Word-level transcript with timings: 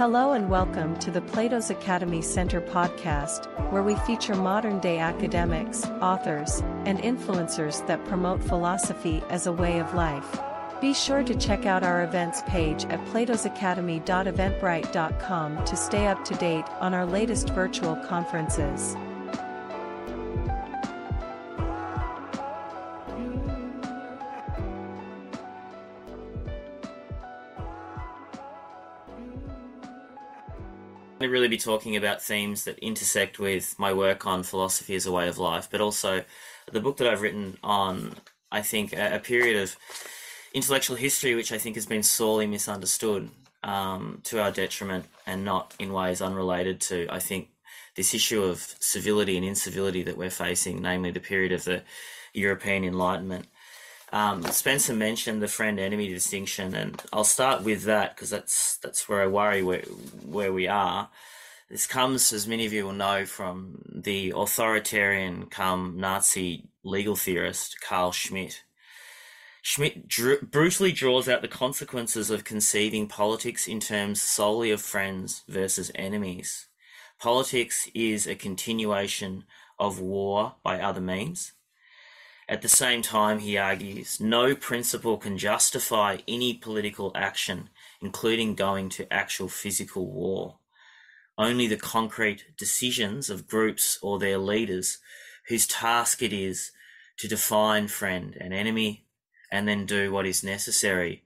Hello 0.00 0.32
and 0.32 0.48
welcome 0.48 0.96
to 1.00 1.10
the 1.10 1.20
Plato's 1.20 1.68
Academy 1.68 2.22
Center 2.22 2.62
podcast, 2.62 3.44
where 3.70 3.82
we 3.82 3.96
feature 3.96 4.34
modern 4.34 4.80
day 4.80 4.98
academics, 4.98 5.84
authors, 6.00 6.62
and 6.86 6.98
influencers 7.00 7.86
that 7.86 8.02
promote 8.06 8.42
philosophy 8.42 9.22
as 9.28 9.46
a 9.46 9.52
way 9.52 9.78
of 9.78 9.92
life. 9.92 10.40
Be 10.80 10.94
sure 10.94 11.22
to 11.22 11.34
check 11.34 11.66
out 11.66 11.82
our 11.82 12.02
events 12.02 12.40
page 12.46 12.86
at 12.86 13.04
platosacademy.eventbrite.com 13.08 15.64
to 15.66 15.76
stay 15.76 16.06
up 16.06 16.24
to 16.24 16.34
date 16.36 16.64
on 16.80 16.94
our 16.94 17.04
latest 17.04 17.50
virtual 17.50 17.96
conferences. 17.96 18.96
To 31.20 31.28
really 31.28 31.48
be 31.48 31.58
talking 31.58 31.96
about 31.96 32.22
themes 32.22 32.64
that 32.64 32.78
intersect 32.78 33.38
with 33.38 33.78
my 33.78 33.92
work 33.92 34.26
on 34.26 34.42
philosophy 34.42 34.94
as 34.94 35.06
a 35.06 35.12
way 35.12 35.28
of 35.28 35.38
life, 35.38 35.68
but 35.70 35.80
also 35.80 36.24
the 36.72 36.80
book 36.80 36.96
that 36.96 37.06
I've 37.06 37.22
written 37.22 37.58
on, 37.62 38.14
I 38.50 38.62
think, 38.62 38.92
a, 38.92 39.16
a 39.16 39.18
period 39.18 39.62
of 39.62 39.76
intellectual 40.54 40.96
history 40.96 41.34
which 41.34 41.52
I 41.52 41.58
think 41.58 41.76
has 41.76 41.86
been 41.86 42.02
sorely 42.02 42.46
misunderstood 42.46 43.30
um, 43.62 44.20
to 44.24 44.40
our 44.40 44.50
detriment 44.50 45.04
and 45.26 45.44
not 45.44 45.74
in 45.78 45.92
ways 45.92 46.22
unrelated 46.22 46.80
to, 46.82 47.06
I 47.10 47.18
think, 47.18 47.48
this 47.96 48.14
issue 48.14 48.42
of 48.42 48.74
civility 48.80 49.36
and 49.36 49.44
incivility 49.44 50.02
that 50.04 50.16
we're 50.16 50.30
facing, 50.30 50.80
namely 50.80 51.10
the 51.10 51.20
period 51.20 51.52
of 51.52 51.64
the 51.64 51.82
European 52.32 52.84
Enlightenment. 52.84 53.46
Um, 54.12 54.42
Spencer 54.42 54.94
mentioned 54.94 55.40
the 55.40 55.48
friend-enemy 55.48 56.08
distinction, 56.08 56.74
and 56.74 57.00
I'll 57.12 57.24
start 57.24 57.62
with 57.62 57.84
that 57.84 58.14
because 58.14 58.30
that's 58.30 58.76
that's 58.78 59.08
where 59.08 59.22
I 59.22 59.28
worry 59.28 59.62
where 59.62 59.82
where 59.82 60.52
we 60.52 60.66
are. 60.66 61.10
This 61.68 61.86
comes, 61.86 62.32
as 62.32 62.48
many 62.48 62.66
of 62.66 62.72
you 62.72 62.86
will 62.86 62.92
know, 62.92 63.24
from 63.24 63.82
the 63.88 64.32
authoritarian, 64.34 65.46
come 65.46 65.94
Nazi 65.98 66.68
legal 66.82 67.14
theorist 67.14 67.80
Carl. 67.80 68.10
Schmitt 68.10 70.08
drew, 70.08 70.40
brutally 70.40 70.90
draws 70.90 71.28
out 71.28 71.42
the 71.42 71.48
consequences 71.48 72.30
of 72.30 72.44
conceiving 72.44 73.06
politics 73.06 73.68
in 73.68 73.78
terms 73.78 74.20
solely 74.20 74.72
of 74.72 74.80
friends 74.80 75.42
versus 75.46 75.92
enemies. 75.94 76.66
Politics 77.20 77.88
is 77.94 78.26
a 78.26 78.34
continuation 78.34 79.44
of 79.78 80.00
war 80.00 80.56
by 80.64 80.80
other 80.80 81.00
means 81.00 81.52
at 82.50 82.62
the 82.62 82.68
same 82.68 83.00
time, 83.00 83.38
he 83.38 83.56
argues, 83.56 84.18
no 84.18 84.56
principle 84.56 85.18
can 85.18 85.38
justify 85.38 86.18
any 86.26 86.52
political 86.52 87.12
action, 87.14 87.70
including 88.02 88.56
going 88.56 88.88
to 88.88 89.10
actual 89.12 89.48
physical 89.48 90.10
war. 90.10 90.56
Only 91.38 91.68
the 91.68 91.76
concrete 91.76 92.46
decisions 92.58 93.30
of 93.30 93.46
groups 93.46 94.00
or 94.02 94.18
their 94.18 94.36
leaders, 94.36 94.98
whose 95.46 95.68
task 95.68 96.24
it 96.24 96.32
is 96.32 96.72
to 97.18 97.28
define 97.28 97.86
friend 97.86 98.36
and 98.40 98.52
enemy, 98.52 99.06
and 99.52 99.68
then 99.68 99.86
do 99.86 100.10
what 100.10 100.26
is 100.26 100.42
necessary 100.42 101.22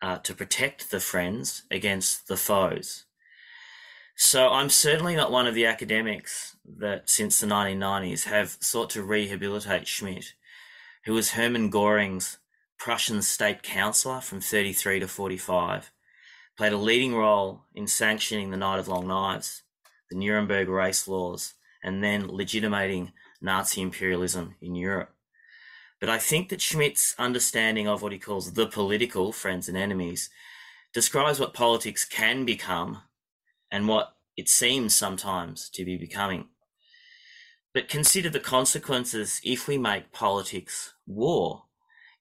uh, 0.00 0.16
to 0.20 0.32
protect 0.32 0.90
the 0.90 1.00
friends 1.00 1.64
against 1.70 2.28
the 2.28 2.36
foes. 2.38 3.04
So 4.16 4.48
I'm 4.48 4.70
certainly 4.70 5.16
not 5.16 5.30
one 5.30 5.46
of 5.46 5.54
the 5.54 5.66
academics 5.66 6.56
that 6.78 7.10
since 7.10 7.38
the 7.40 7.46
1990s 7.46 8.24
have 8.24 8.56
sought 8.60 8.88
to 8.90 9.02
rehabilitate 9.02 9.86
Schmitt 9.86 10.32
who 11.06 11.14
was 11.14 11.30
Hermann 11.30 11.70
Göring's 11.70 12.38
Prussian 12.78 13.22
state 13.22 13.62
councillor 13.62 14.20
from 14.20 14.40
33 14.40 15.00
to 15.00 15.08
45, 15.08 15.92
played 16.58 16.72
a 16.72 16.76
leading 16.76 17.14
role 17.14 17.62
in 17.74 17.86
sanctioning 17.86 18.50
the 18.50 18.56
Night 18.56 18.80
of 18.80 18.88
Long 18.88 19.06
Knives, 19.06 19.62
the 20.10 20.16
Nuremberg 20.16 20.68
race 20.68 21.06
laws, 21.06 21.54
and 21.82 22.02
then 22.02 22.26
legitimating 22.26 23.12
Nazi 23.40 23.80
imperialism 23.80 24.56
in 24.60 24.74
Europe. 24.74 25.14
But 26.00 26.10
I 26.10 26.18
think 26.18 26.48
that 26.48 26.60
Schmitt's 26.60 27.14
understanding 27.18 27.86
of 27.86 28.02
what 28.02 28.12
he 28.12 28.18
calls 28.18 28.52
the 28.52 28.66
political 28.66 29.32
friends 29.32 29.68
and 29.68 29.78
enemies 29.78 30.28
describes 30.92 31.38
what 31.38 31.54
politics 31.54 32.04
can 32.04 32.44
become 32.44 33.02
and 33.70 33.86
what 33.86 34.16
it 34.36 34.48
seems 34.48 34.94
sometimes 34.94 35.70
to 35.70 35.84
be 35.84 35.96
becoming. 35.96 36.48
But 37.76 37.90
consider 37.90 38.30
the 38.30 38.40
consequences 38.40 39.38
if 39.44 39.68
we 39.68 39.76
make 39.76 40.10
politics 40.10 40.94
war. 41.06 41.64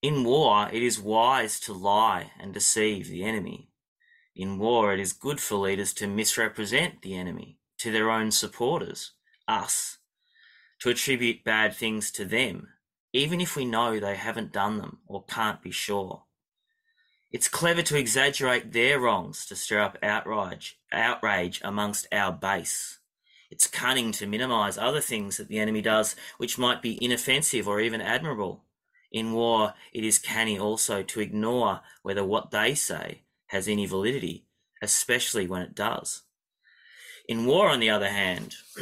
In 0.02 0.26
war, 0.26 0.68
it 0.70 0.84
is 0.84 1.00
wise 1.00 1.62
to 1.62 1.72
lie 1.72 2.34
and 2.38 2.54
deceive 2.54 3.08
the 3.08 3.24
enemy. 3.24 3.70
In 4.36 4.60
war, 4.60 4.94
it 4.94 5.00
is 5.00 5.14
good 5.14 5.40
for 5.40 5.56
leaders 5.56 5.94
to 5.94 6.08
misrepresent 6.08 7.04
the 7.04 7.16
enemy 7.16 7.58
to 7.78 7.90
their 7.90 8.12
own 8.12 8.32
supporters, 8.32 9.14
us, 9.48 10.00
to 10.80 10.90
attribute 10.90 11.46
bad 11.46 11.74
things 11.74 12.12
to 12.12 12.26
them, 12.26 12.74
even 13.14 13.40
if 13.40 13.56
we 13.56 13.64
know 13.64 13.98
they 13.98 14.18
haven't 14.18 14.52
done 14.52 14.80
them 14.80 15.00
or 15.08 15.24
can't 15.24 15.62
be 15.62 15.72
sure. 15.72 16.26
It's 17.32 17.48
clever 17.48 17.82
to 17.84 17.98
exaggerate 17.98 18.74
their 18.74 19.00
wrongs 19.00 19.46
to 19.46 19.56
stir 19.56 19.80
up 19.80 19.98
outrage, 20.04 20.78
outrage 20.92 21.62
amongst 21.64 22.10
our 22.12 22.34
base. 22.34 23.00
It's 23.56 23.68
cunning 23.68 24.12
to 24.12 24.28
minimize 24.28 24.78
other 24.78 25.00
things 25.00 25.38
that 25.38 25.48
the 25.48 25.60
enemy 25.60 25.82
does 25.82 26.18
which 26.38 26.58
might 26.58 26.82
be 26.82 27.02
inoffensive 27.02 27.70
or 27.70 27.80
even 27.80 28.02
admirable. 28.02 28.66
In 29.14 29.32
war, 29.32 29.76
it 29.94 30.04
is 30.04 30.20
canny 30.20 30.60
also 30.60 31.04
to 31.04 31.22
ignore 31.22 31.80
whether 32.02 32.26
what 32.26 32.52
they 32.52 32.76
say 32.76 33.22
has 33.48 33.70
any 33.70 33.86
validity, 33.86 34.44
especially 34.82 35.48
when 35.48 35.62
it 35.62 35.74
does. 35.74 36.24
In 37.30 37.46
war, 37.46 37.70
on 37.70 37.80
the 37.80 37.90
other 37.90 38.10
hand, 38.10 38.56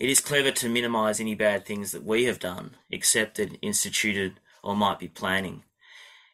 it 0.00 0.08
is 0.08 0.20
clever 0.20 0.50
to 0.52 0.68
minimize 0.70 1.20
any 1.20 1.34
bad 1.34 1.66
things 1.66 1.92
that 1.92 2.04
we 2.04 2.24
have 2.24 2.38
done, 2.38 2.76
accepted, 2.90 3.58
instituted, 3.60 4.40
or 4.62 4.74
might 4.74 4.98
be 4.98 5.08
planning. 5.08 5.64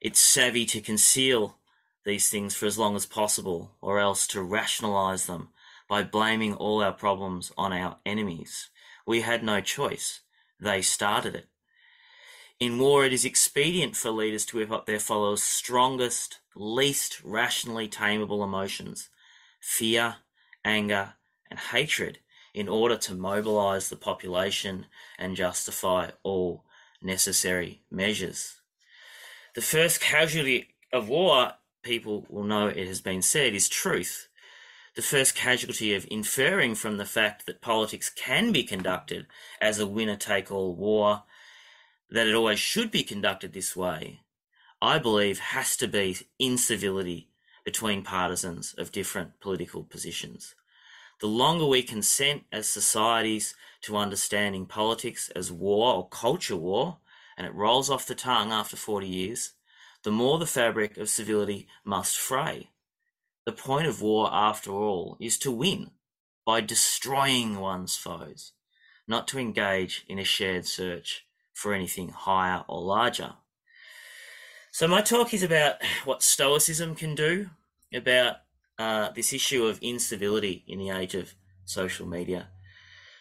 It's 0.01 0.21
savvy 0.21 0.67
to 0.67 0.81
conceal 0.81 1.57
these 2.07 2.29
things 2.29 2.55
for 2.55 2.67
as 2.67 2.79
long 2.79 2.95
as 2.95 3.07
possible, 3.07 3.73
or 3.81 3.99
else 3.99 4.29
to 4.29 4.41
rationalize 4.41 5.27
them 5.27 5.49
by 5.91 6.05
blaming 6.05 6.55
all 6.55 6.81
our 6.81 6.93
problems 6.93 7.51
on 7.59 7.73
our 7.73 7.97
enemies. 8.07 8.71
We 9.05 9.23
had 9.23 9.43
no 9.43 9.61
choice. 9.61 10.21
They 10.61 10.83
started 10.83 11.35
it. 11.35 11.49
In 12.61 12.79
war, 12.79 13.05
it 13.05 13.13
is 13.13 13.25
expedient 13.25 13.97
for 13.97 14.13
leaders 14.13 14.47
to 14.47 14.59
whip 14.59 14.71
up 14.71 14.87
their 14.87 15.01
followers' 15.01 15.43
strongest, 15.43 16.39
least 16.55 17.21
rationally 17.25 17.89
tameable 17.89 18.45
emotions 18.45 19.09
fear, 19.59 20.17
anger, 20.65 21.15
and 21.51 21.59
hatred 21.59 22.19
in 22.55 22.69
order 22.69 22.97
to 22.97 23.15
mobilize 23.15 23.89
the 23.89 23.97
population 23.97 24.87
and 25.19 25.37
justify 25.37 26.11
all 26.23 26.65
necessary 27.03 27.83
measures. 27.91 28.61
The 29.55 29.61
first 29.61 30.01
casualty 30.01 30.69
of 30.93 31.09
war, 31.09 31.55
people 31.83 32.27
will 32.31 32.45
know 32.45 32.69
it 32.69 32.87
has 32.87 33.01
been 33.01 33.23
said, 33.23 33.55
is 33.55 33.69
truth 33.69 34.29
the 34.97 35.03
first 35.03 35.35
casualty 35.35 35.95
of 35.95 36.07
inferring 36.11 36.75
from 36.75 36.97
the 36.97 37.05
fact 37.05 37.47
that 37.47 37.61
politics 37.61 38.11
can 38.11 38.53
be 38.53 38.63
conducted 38.63 39.27
as 39.61 39.79
a 39.79 39.87
winner 39.87 40.17
take 40.17 40.51
all 40.51 40.75
war, 40.75 41.23
that 42.11 42.27
it 42.27 42.35
always 42.35 42.59
should 42.59 42.91
be 42.91 43.03
conducted 43.03 43.53
this 43.53 43.77
way, 43.77 44.21
I 44.83 44.99
believe 44.99 45.39
has 45.39 45.77
to 45.77 45.89
be 45.89 46.17
incivility 46.39 47.29
between 47.65 48.03
partisans 48.03 48.75
of 48.79 48.93
different 48.93 49.39
political 49.41 49.85
positions. 49.85 50.55
The 51.21 51.27
longer 51.27 51.67
we 51.67 51.83
consent 51.83 52.45
as 52.51 52.67
societies 52.67 53.55
to 53.83 53.97
understanding 53.97 54.67
politics 54.67 55.31
as 55.37 55.53
war 55.53 55.95
or 55.95 56.09
culture 56.09 56.57
war, 56.57 56.99
and 57.37 57.47
it 57.47 57.55
rolls 57.55 57.91
off 57.91 58.07
the 58.07 58.15
tongue 58.15 58.53
after 58.53 58.77
40 58.77 59.07
years, 59.07 59.53
the 60.03 60.11
more 60.11 60.39
the 60.39 60.47
fabric 60.47 60.97
of 60.97 61.11
civility 61.11 61.69
must 61.85 62.17
fray. 62.17 62.71
The 63.47 63.53
point 63.53 63.87
of 63.87 64.03
war, 64.03 64.29
after 64.33 64.71
all, 64.71 65.17
is 65.21 65.39
to 65.39 65.51
win 65.51 65.91
by 66.45 66.61
destroying 66.61 67.59
one's 67.59 67.97
foes, 67.97 68.53
not 69.09 69.27
to 69.29 69.39
engage 69.39 70.05
in 70.09 70.19
a 70.19 70.25
shared 70.25 70.67
search 70.67 71.27
for 71.53 71.73
anything 71.73 72.11
higher 72.11 72.65
or 72.69 72.81
larger. 72.81 73.35
So, 74.73 74.87
my 74.87 75.03
talk 75.03 75.35
is 75.35 75.43
about 75.43 75.77
what 76.05 76.23
Stoicism 76.23 76.95
can 76.95 77.15
do 77.15 77.51
about 77.93 78.37
uh, 78.79 79.11
this 79.11 79.33
issue 79.33 79.65
of 79.67 79.79
incivility 79.83 80.65
in 80.67 80.79
the 80.79 80.91
age 80.91 81.15
of 81.15 81.35
social 81.65 82.07
media. 82.07 82.49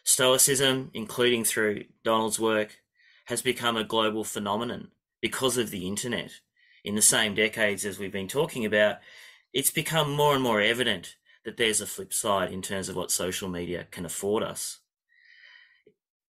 Stoicism, 0.03 0.91
including 0.93 1.43
through 1.43 1.85
Donald's 2.03 2.39
work, 2.39 2.77
has 3.25 3.41
become 3.41 3.77
a 3.77 3.83
global 3.83 4.23
phenomenon 4.23 4.89
because 5.21 5.57
of 5.57 5.69
the 5.69 5.87
internet. 5.87 6.31
In 6.83 6.95
the 6.95 7.01
same 7.01 7.35
decades 7.35 7.85
as 7.85 7.99
we've 7.99 8.11
been 8.11 8.27
talking 8.27 8.65
about, 8.65 8.97
it's 9.53 9.71
become 9.71 10.11
more 10.11 10.33
and 10.33 10.43
more 10.43 10.61
evident 10.61 11.15
that 11.45 11.57
there's 11.57 11.81
a 11.81 11.87
flip 11.87 12.13
side 12.13 12.51
in 12.51 12.61
terms 12.61 12.89
of 12.89 12.95
what 12.95 13.11
social 13.11 13.49
media 13.49 13.87
can 13.91 14.05
afford 14.05 14.43
us. 14.43 14.79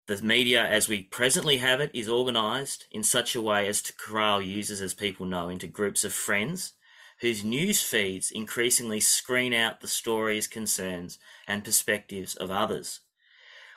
The 0.07 0.23
media, 0.23 0.65
as 0.65 0.89
we 0.89 1.03
presently 1.03 1.59
have 1.59 1.81
it, 1.81 1.91
is 1.93 2.09
organized 2.09 2.87
in 2.91 3.03
such 3.03 3.35
a 3.35 3.43
way 3.43 3.69
as 3.69 3.83
to 3.83 3.93
corral 3.93 4.41
users, 4.41 4.81
as 4.81 4.95
people 4.95 5.27
know, 5.27 5.49
into 5.49 5.67
groups 5.67 6.05
of 6.05 6.13
friends 6.13 6.73
whose 7.21 7.45
news 7.45 7.83
feeds 7.83 8.31
increasingly 8.31 9.01
screen 9.01 9.53
out 9.53 9.81
the 9.81 9.89
stories, 9.89 10.47
concerns, 10.47 11.19
and 11.47 11.65
perspectives 11.65 12.37
of 12.37 12.51
others. 12.51 13.01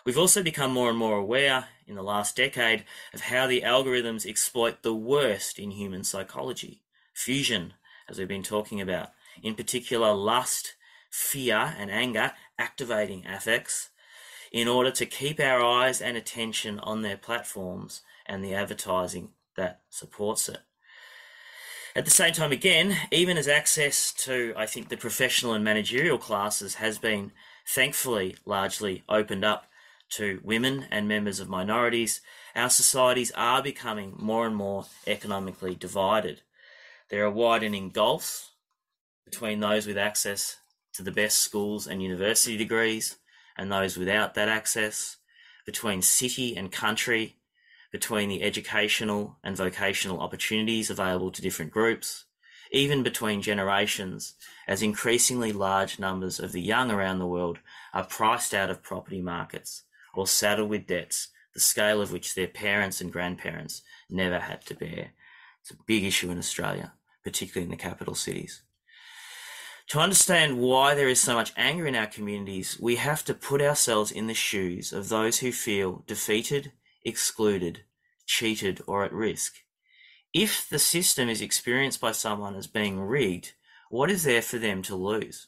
We've 0.05 0.17
also 0.17 0.41
become 0.43 0.71
more 0.71 0.89
and 0.89 0.97
more 0.97 1.17
aware 1.17 1.65
in 1.87 1.95
the 1.95 2.03
last 2.03 2.35
decade 2.35 2.85
of 3.13 3.21
how 3.21 3.47
the 3.47 3.61
algorithms 3.61 4.25
exploit 4.25 4.83
the 4.83 4.95
worst 4.95 5.59
in 5.59 5.71
human 5.71 6.03
psychology 6.03 6.83
fusion, 7.13 7.73
as 8.09 8.17
we've 8.17 8.27
been 8.27 8.43
talking 8.43 8.79
about, 8.81 9.09
in 9.41 9.55
particular 9.55 10.13
lust, 10.13 10.75
fear, 11.09 11.75
and 11.77 11.91
anger 11.91 12.31
activating 12.57 13.25
affects 13.25 13.89
in 14.51 14.67
order 14.67 14.91
to 14.91 15.05
keep 15.05 15.39
our 15.39 15.63
eyes 15.63 16.01
and 16.01 16.17
attention 16.17 16.79
on 16.79 17.01
their 17.01 17.17
platforms 17.17 18.01
and 18.25 18.43
the 18.43 18.53
advertising 18.53 19.29
that 19.55 19.81
supports 19.89 20.49
it. 20.49 20.59
At 21.95 22.05
the 22.05 22.11
same 22.11 22.33
time, 22.33 22.51
again, 22.51 22.95
even 23.11 23.37
as 23.37 23.47
access 23.47 24.13
to, 24.13 24.53
I 24.55 24.65
think, 24.65 24.89
the 24.89 24.97
professional 24.97 25.53
and 25.53 25.63
managerial 25.63 26.17
classes 26.17 26.75
has 26.75 26.97
been 26.97 27.33
thankfully 27.67 28.37
largely 28.45 29.03
opened 29.09 29.43
up 29.43 29.67
to 30.11 30.39
women 30.43 30.87
and 30.91 31.07
members 31.07 31.39
of 31.39 31.49
minorities, 31.49 32.21
our 32.55 32.69
societies 32.69 33.31
are 33.31 33.63
becoming 33.63 34.13
more 34.17 34.45
and 34.45 34.55
more 34.55 34.85
economically 35.07 35.75
divided. 35.75 36.41
There 37.09 37.25
are 37.25 37.31
widening 37.31 37.89
gulfs 37.89 38.50
between 39.25 39.59
those 39.59 39.87
with 39.87 39.97
access 39.97 40.57
to 40.93 41.03
the 41.03 41.11
best 41.11 41.39
schools 41.39 41.87
and 41.87 42.03
university 42.03 42.57
degrees 42.57 43.17
and 43.57 43.71
those 43.71 43.97
without 43.97 44.33
that 44.33 44.49
access, 44.49 45.17
between 45.65 46.01
city 46.01 46.55
and 46.55 46.71
country, 46.71 47.37
between 47.91 48.29
the 48.29 48.41
educational 48.41 49.37
and 49.43 49.55
vocational 49.55 50.19
opportunities 50.19 50.89
available 50.89 51.31
to 51.31 51.41
different 51.41 51.71
groups, 51.71 52.25
even 52.71 53.03
between 53.03 53.41
generations, 53.41 54.33
as 54.67 54.81
increasingly 54.81 55.51
large 55.51 55.99
numbers 55.99 56.39
of 56.39 56.53
the 56.53 56.61
young 56.61 56.89
around 56.89 57.19
the 57.19 57.27
world 57.27 57.59
are 57.93 58.05
priced 58.05 58.53
out 58.53 58.69
of 58.69 58.81
property 58.81 59.21
markets 59.21 59.83
or 60.13 60.25
saddled 60.25 60.69
with 60.69 60.87
debts, 60.87 61.27
the 61.53 61.59
scale 61.59 62.01
of 62.01 62.13
which 62.13 62.33
their 62.33 62.47
parents 62.47 63.01
and 63.01 63.11
grandparents 63.11 63.81
never 64.09 64.39
had 64.39 64.65
to 64.65 64.73
bear. 64.73 65.11
It's 65.61 65.71
a 65.71 65.77
big 65.85 66.05
issue 66.05 66.31
in 66.31 66.37
Australia, 66.37 66.93
particularly 67.23 67.65
in 67.65 67.71
the 67.71 67.77
capital 67.77 68.15
cities. 68.15 68.63
To 69.91 69.99
understand 69.99 70.57
why 70.57 70.95
there 70.95 71.09
is 71.09 71.19
so 71.19 71.35
much 71.35 71.51
anger 71.57 71.85
in 71.85 71.97
our 71.97 72.07
communities, 72.07 72.77
we 72.79 72.95
have 72.95 73.25
to 73.25 73.33
put 73.33 73.61
ourselves 73.61 74.09
in 74.09 74.27
the 74.27 74.33
shoes 74.33 74.93
of 74.93 75.09
those 75.09 75.39
who 75.39 75.51
feel 75.51 76.05
defeated, 76.07 76.71
excluded, 77.03 77.83
cheated, 78.25 78.81
or 78.87 79.03
at 79.03 79.11
risk. 79.11 79.55
If 80.33 80.65
the 80.69 80.79
system 80.79 81.27
is 81.27 81.41
experienced 81.41 81.99
by 81.99 82.13
someone 82.13 82.55
as 82.55 82.67
being 82.67 83.01
rigged, 83.01 83.51
what 83.89 84.09
is 84.09 84.23
there 84.23 84.41
for 84.41 84.57
them 84.57 84.81
to 84.83 84.95
lose? 84.95 85.47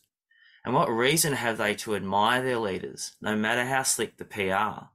And 0.65 0.75
what 0.75 0.89
reason 0.89 1.31
have 1.31 1.57
they 1.57 1.73
to 1.75 1.95
admire 1.95 2.43
their 2.43 2.59
leaders, 2.59 3.13
no 3.21 3.37
matter 3.37 3.63
how 3.63 3.83
slick 3.83 4.17
the 4.17 4.25
PR? 4.25 4.87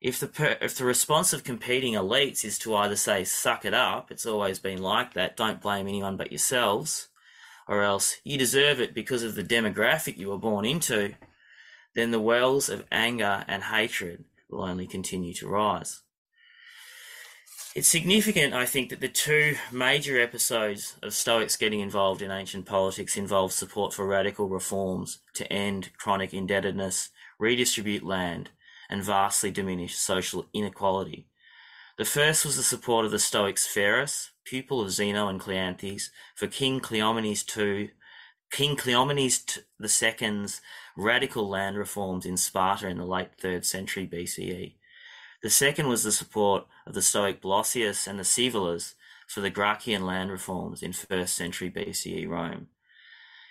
If 0.00 0.18
the 0.18 0.26
per- 0.26 0.58
if 0.60 0.76
the 0.76 0.84
response 0.84 1.32
of 1.32 1.44
competing 1.44 1.94
elites 1.94 2.44
is 2.44 2.58
to 2.58 2.74
either 2.74 2.96
say 2.96 3.22
"suck 3.22 3.64
it 3.64 3.72
up," 3.72 4.10
it's 4.10 4.26
always 4.26 4.58
been 4.58 4.82
like 4.82 5.14
that. 5.14 5.36
Don't 5.36 5.60
blame 5.60 5.86
anyone 5.86 6.16
but 6.16 6.32
yourselves, 6.32 7.08
or 7.68 7.82
else 7.82 8.16
you 8.24 8.38
deserve 8.38 8.80
it 8.80 8.94
because 8.94 9.22
of 9.22 9.34
the 9.34 9.44
demographic 9.44 10.16
you 10.16 10.30
were 10.30 10.38
born 10.38 10.64
into, 10.64 11.14
then 11.94 12.10
the 12.10 12.20
wells 12.20 12.68
of 12.68 12.86
anger 12.90 13.44
and 13.46 13.64
hatred 13.64 14.24
will 14.48 14.64
only 14.64 14.86
continue 14.86 15.34
to 15.34 15.46
rise. 15.46 16.00
It's 17.74 17.86
significant, 17.86 18.54
I 18.54 18.64
think, 18.64 18.88
that 18.88 19.00
the 19.00 19.08
two 19.08 19.56
major 19.70 20.20
episodes 20.20 20.96
of 21.02 21.14
Stoics 21.14 21.56
getting 21.56 21.80
involved 21.80 22.22
in 22.22 22.30
ancient 22.30 22.66
politics 22.66 23.16
involved 23.16 23.52
support 23.52 23.92
for 23.92 24.06
radical 24.06 24.48
reforms 24.48 25.20
to 25.34 25.52
end 25.52 25.90
chronic 25.98 26.32
indebtedness, 26.32 27.10
redistribute 27.38 28.02
land, 28.02 28.50
and 28.88 29.04
vastly 29.04 29.50
diminish 29.50 29.96
social 29.96 30.46
inequality. 30.54 31.28
The 31.98 32.04
first 32.04 32.44
was 32.44 32.56
the 32.56 32.62
support 32.62 33.04
of 33.04 33.10
the 33.10 33.18
Stoic 33.18 33.56
Sphaerus, 33.56 34.30
pupil 34.48 34.80
of 34.80 34.90
Zeno 34.90 35.28
and 35.28 35.40
Cleanthes, 35.40 36.10
for 36.34 36.46
King 36.46 36.80
Cleomenes 36.80 37.44
II, 37.56 37.90
King 38.50 38.76
Cleomenes 38.76 39.58
II's 39.80 40.60
radical 40.96 41.48
land 41.48 41.76
reforms 41.76 42.24
in 42.24 42.36
Sparta 42.36 42.88
in 42.88 42.98
the 42.98 43.04
late 43.04 43.36
3rd 43.42 43.64
century 43.64 44.06
BCE. 44.06 44.74
The 45.42 45.50
second 45.50 45.88
was 45.88 46.02
the 46.02 46.12
support 46.12 46.66
of 46.86 46.94
the 46.94 47.02
Stoic 47.02 47.42
Blossius 47.42 48.06
and 48.06 48.18
the 48.18 48.24
Scaevolas 48.24 48.94
for 49.26 49.40
the 49.40 49.50
Gracchian 49.50 50.02
land 50.02 50.30
reforms 50.30 50.82
in 50.82 50.92
first 50.92 51.36
century 51.36 51.70
BCE 51.70 52.26
Rome. 52.26 52.68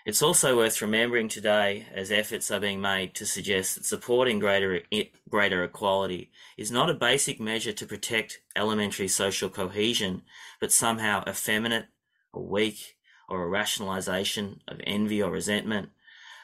It's 0.07 0.21
also 0.21 0.55
worth 0.55 0.81
remembering 0.81 1.27
today 1.27 1.85
as 1.93 2.13
efforts 2.13 2.49
are 2.49 2.61
being 2.61 2.79
made 2.79 3.13
to 3.15 3.25
suggest 3.25 3.75
that 3.75 3.83
supporting 3.83 4.39
greater, 4.39 4.81
greater 5.29 5.65
equality 5.65 6.31
is 6.55 6.71
not 6.71 6.89
a 6.89 6.93
basic 6.93 7.41
measure 7.41 7.73
to 7.73 7.85
protect 7.85 8.39
elementary 8.55 9.09
social 9.09 9.49
cohesion, 9.49 10.21
but 10.61 10.71
somehow 10.71 11.25
effeminate 11.27 11.87
or 12.31 12.47
weak 12.47 12.95
or 13.27 13.43
a 13.43 13.49
rationalization 13.49 14.61
of 14.65 14.79
envy 14.87 15.21
or 15.21 15.29
resentment, 15.29 15.89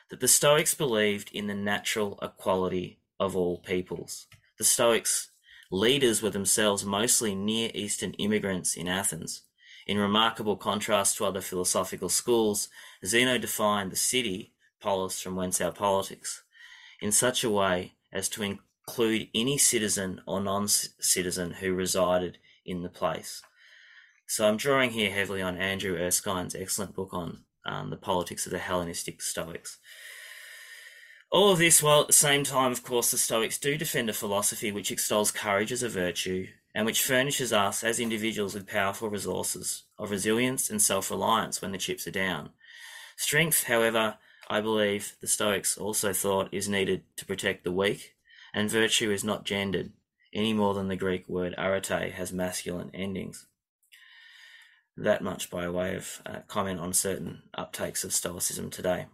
that 0.10 0.20
the 0.20 0.28
Stoics 0.28 0.74
believed 0.74 1.32
in 1.32 1.48
the 1.48 1.56
natural 1.56 2.20
equality 2.22 3.00
of 3.18 3.34
all 3.34 3.60
peoples. 3.60 4.28
The 4.58 4.66
Stoics 4.66 5.30
Leaders 5.72 6.22
were 6.22 6.32
themselves 6.32 6.84
mostly 6.84 7.34
Near 7.34 7.72
Eastern 7.74 8.12
immigrants 8.16 8.76
in 8.76 8.90
Athens. 8.90 9.44
In 9.86 9.98
remarkable 9.98 10.56
contrast 10.56 11.18
to 11.18 11.26
other 11.26 11.42
philosophical 11.42 12.10
schools, 12.10 12.70
Zeno 13.06 13.38
defined 13.38 13.92
the 13.92 13.98
city, 13.98 14.54
polis 14.80 15.22
from 15.22 15.36
whence 15.36 15.60
our 15.60 15.72
politics, 15.72 16.44
in 17.02 17.12
such 17.12 17.44
a 17.44 17.50
way 17.50 17.94
as 18.12 18.30
to 18.30 18.44
include 18.44 19.28
any 19.36 19.58
citizen 19.58 20.22
or 20.26 20.40
non-citizen 20.40 21.52
who 21.52 21.74
resided 21.74 22.38
in 22.66 22.82
the 22.82 22.90
place. 22.90 23.42
So 24.26 24.48
I'm 24.48 24.58
drawing 24.58 24.92
here 24.92 25.12
heavily 25.12 25.42
on 25.42 25.58
Andrew 25.58 25.98
Erskine's 25.98 26.56
excellent 26.56 26.96
book 26.96 27.14
on 27.14 27.44
um, 27.66 27.90
the 27.90 27.98
politics 27.98 28.46
of 28.46 28.52
the 28.52 28.60
Hellenistic 28.60 29.22
Stoics. 29.22 29.80
All 31.30 31.52
of 31.52 31.60
this 31.60 31.84
while 31.84 32.02
at 32.02 32.08
the 32.08 32.14
same 32.14 32.44
time, 32.44 32.72
of 32.72 32.84
course, 32.84 33.12
the 33.12 33.18
Stoics 33.18 33.58
do 33.58 33.76
defend 33.78 34.10
a 34.10 34.14
philosophy 34.14 34.72
which 34.72 34.92
extols 34.92 35.32
courage 35.32 35.72
as 35.72 35.84
a 35.84 35.90
virtue 35.90 36.48
and 36.76 36.86
which 36.86 37.04
furnishes 37.04 37.54
us 37.54 37.84
as 37.84 38.00
individuals 38.00 38.54
with 38.54 38.68
powerful 38.68 39.10
resources 39.10 39.84
of 39.98 40.12
resilience 40.12 40.70
and 40.70 40.82
self 40.82 41.12
reliance 41.12 41.62
when 41.62 41.72
the 41.72 41.78
chips 41.78 42.08
are 42.08 42.12
down. 42.12 42.50
Strength, 43.16 43.66
however, 43.66 44.18
I 44.50 44.62
believe 44.62 45.16
the 45.22 45.28
Stoics 45.28 45.78
also 45.78 46.14
thought 46.14 46.54
is 46.54 46.68
needed 46.68 47.04
to 47.18 47.26
protect 47.26 47.64
the 47.64 47.72
weak, 47.72 48.16
and 48.54 48.70
virtue 48.70 49.12
is 49.12 49.24
not 49.24 49.46
gendered 49.46 49.92
any 50.34 50.54
more 50.54 50.74
than 50.74 50.88
the 50.88 50.96
Greek 50.96 51.28
word 51.30 51.54
arete 51.58 52.12
has 52.14 52.34
masculine 52.34 52.92
endings. 52.94 53.46
That 54.98 55.24
much 55.24 55.50
by 55.50 55.70
way 55.70 55.96
of 55.96 56.22
uh, 56.26 56.40
comment 56.48 56.80
on 56.80 56.94
certain 56.94 57.44
uptakes 57.58 58.04
of 58.04 58.14
Stoicism 58.14 58.70
today. 58.70 59.08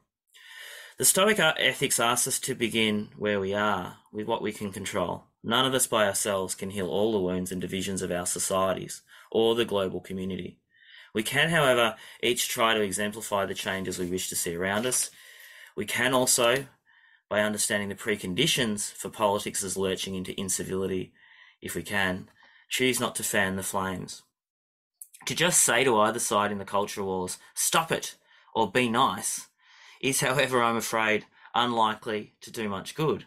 The 0.98 1.06
Stoic 1.06 1.39
ethics 1.39 2.00
asks 2.00 2.28
us 2.28 2.39
to 2.39 2.56
begin 2.56 3.10
where 3.18 3.39
we 3.39 3.54
are, 3.54 3.98
with 4.12 4.28
what 4.28 4.42
we 4.42 4.51
can 4.51 4.72
control. 4.74 5.28
None 5.43 5.65
of 5.65 5.74
us 5.74 5.88
by 5.88 6.05
ourselves 6.05 6.55
can 6.55 6.72
heal 6.72 6.89
all 6.89 7.12
the 7.12 7.19
wounds 7.19 7.51
and 7.51 7.62
divisions 7.62 8.01
of 8.01 8.12
our 8.12 8.25
societies 8.25 9.01
or 9.31 9.55
the 9.55 9.65
global 9.65 10.01
community. 10.01 10.60
We 11.13 11.24
can, 11.24 11.50
however, 11.50 11.96
each 12.22 12.50
try 12.50 12.74
to 12.74 12.81
exemplify 12.81 13.46
the 13.46 13.53
changes 13.53 13.98
we 13.98 14.05
wish 14.05 14.29
to 14.29 14.36
see 14.36 14.55
around 14.55 14.86
us. 14.86 15.10
We 15.75 15.86
can 15.86 16.13
also, 16.13 16.65
by 17.29 17.41
understanding 17.41 17.89
the 17.89 17.96
preconditions 17.96 18.91
for 18.91 19.10
politics 19.10 19.63
as 19.63 19.77
lurching 19.77 20.15
into 20.15 20.39
incivility, 20.39 21.13
if 21.62 21.74
we 21.74 21.84
can, 21.84 22.29
choose 22.67 23.00
not 23.00 23.15
to 23.15 23.24
fan 23.24 23.55
the 23.55 23.63
flames. 23.63 24.24
To 25.25 25.36
just 25.36 25.62
say 25.62 25.84
to 25.84 26.00
either 26.00 26.19
side 26.19 26.51
in 26.51 26.60
the 26.60 26.65
culture 26.65 27.03
wars, 27.03 27.38
stop 27.53 27.91
it, 27.91 28.15
or 28.53 28.72
be 28.72 28.89
nice, 28.89 29.48
is, 30.01 30.22
however, 30.22 30.62
I'm 30.62 30.77
afraid, 30.77 31.25
unlikely 31.55 32.34
to 32.41 32.51
do 32.51 32.69
much 32.69 32.96
good. 32.96 33.25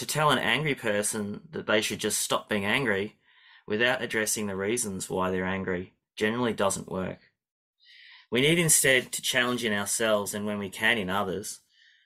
To 0.00 0.06
tell 0.06 0.30
an 0.30 0.38
angry 0.38 0.74
person 0.74 1.42
that 1.50 1.66
they 1.66 1.82
should 1.82 1.98
just 1.98 2.22
stop 2.22 2.48
being 2.48 2.64
angry 2.64 3.18
without 3.66 4.00
addressing 4.00 4.46
the 4.46 4.56
reasons 4.56 5.10
why 5.10 5.30
they're 5.30 5.44
angry 5.44 5.92
generally 6.16 6.54
doesn't 6.54 6.90
work. 6.90 7.18
We 8.30 8.40
need 8.40 8.58
instead 8.58 9.12
to 9.12 9.20
challenge 9.20 9.62
in 9.62 9.74
ourselves 9.74 10.32
and 10.32 10.46
when 10.46 10.58
we 10.58 10.70
can 10.70 10.96
in 10.96 11.10
others 11.10 11.60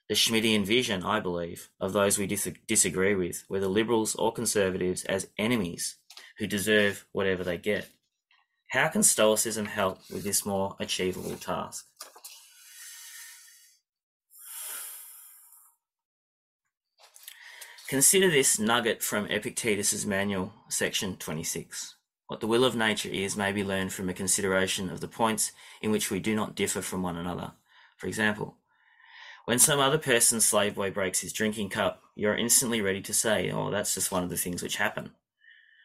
the 0.08 0.16
Schmittian 0.16 0.64
vision, 0.64 1.04
I 1.04 1.20
believe, 1.20 1.70
of 1.78 1.92
those 1.92 2.18
we 2.18 2.26
dis- 2.26 2.50
disagree 2.66 3.14
with, 3.14 3.44
whether 3.46 3.68
liberals 3.68 4.16
or 4.16 4.32
conservatives, 4.32 5.04
as 5.04 5.28
enemies 5.38 5.94
who 6.38 6.48
deserve 6.48 7.06
whatever 7.12 7.44
they 7.44 7.58
get. 7.58 7.90
How 8.70 8.88
can 8.88 9.04
Stoicism 9.04 9.66
help 9.66 10.00
with 10.10 10.24
this 10.24 10.44
more 10.44 10.74
achievable 10.80 11.36
task? 11.36 11.86
Consider 17.94 18.28
this 18.28 18.58
nugget 18.58 19.04
from 19.04 19.28
Epictetus's 19.28 20.04
manual, 20.04 20.52
section 20.68 21.14
26. 21.14 21.94
What 22.26 22.40
the 22.40 22.48
will 22.48 22.64
of 22.64 22.74
nature 22.74 23.08
is 23.08 23.36
may 23.36 23.52
be 23.52 23.62
learned 23.62 23.92
from 23.92 24.08
a 24.08 24.12
consideration 24.12 24.90
of 24.90 24.98
the 25.00 25.06
points 25.06 25.52
in 25.80 25.92
which 25.92 26.10
we 26.10 26.18
do 26.18 26.34
not 26.34 26.56
differ 26.56 26.82
from 26.82 27.04
one 27.04 27.16
another. 27.16 27.52
For 27.96 28.08
example, 28.08 28.56
when 29.44 29.60
some 29.60 29.78
other 29.78 29.96
person's 29.96 30.44
slave 30.44 30.74
boy 30.74 30.90
breaks 30.90 31.20
his 31.20 31.32
drinking 31.32 31.68
cup, 31.68 32.02
you 32.16 32.28
are 32.28 32.36
instantly 32.36 32.80
ready 32.80 33.00
to 33.00 33.14
say, 33.14 33.52
oh, 33.52 33.70
that's 33.70 33.94
just 33.94 34.10
one 34.10 34.24
of 34.24 34.28
the 34.28 34.36
things 34.36 34.60
which 34.60 34.78
happen. 34.78 35.12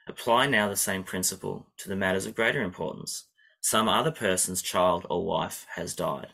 Apply 0.07 0.47
now 0.47 0.67
the 0.67 0.75
same 0.75 1.03
principle 1.03 1.67
to 1.77 1.89
the 1.89 1.95
matters 1.95 2.25
of 2.25 2.33
greater 2.33 2.63
importance. 2.63 3.25
Some 3.61 3.87
other 3.87 4.09
person's 4.09 4.63
child 4.63 5.05
or 5.11 5.23
wife 5.23 5.67
has 5.75 5.93
died. 5.93 6.29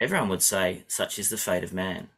Everyone 0.00 0.28
would 0.28 0.42
say, 0.42 0.82
such 0.88 1.20
is 1.20 1.28
the 1.30 1.36
fate 1.36 1.62
of 1.62 1.72
man. 1.72 2.08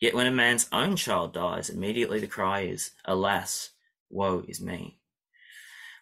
Yet 0.00 0.14
when 0.14 0.26
a 0.26 0.32
man's 0.32 0.68
own 0.72 0.96
child 0.96 1.32
dies, 1.32 1.70
immediately 1.70 2.20
the 2.20 2.26
cry 2.26 2.62
is, 2.62 2.90
Alas, 3.04 3.70
woe 4.10 4.44
is 4.46 4.60
me. 4.60 4.98